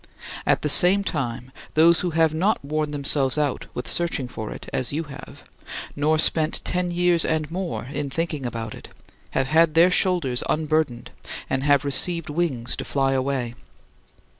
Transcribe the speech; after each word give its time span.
At 0.47 0.63
the 0.63 0.67
same 0.67 1.03
time 1.03 1.51
those 1.75 1.99
who 1.99 2.09
have 2.09 2.33
not 2.33 2.65
worn 2.65 2.89
themselves 2.89 3.37
out 3.37 3.67
with 3.75 3.87
searching 3.87 4.27
for 4.27 4.49
it 4.49 4.67
as 4.73 4.91
you 4.91 5.03
have, 5.03 5.43
nor 5.95 6.17
spent 6.17 6.59
ten 6.65 6.89
years 6.89 7.23
and 7.23 7.51
more 7.51 7.85
in 7.85 8.09
thinking 8.09 8.43
about 8.43 8.73
it, 8.73 8.89
have 9.37 9.49
had 9.49 9.75
their 9.75 9.91
shoulders 9.91 10.41
unburdened 10.49 11.11
and 11.51 11.61
have 11.63 11.85
received 11.85 12.31
wings 12.31 12.75
to 12.77 12.83
fly 12.83 13.11
away." 13.11 13.53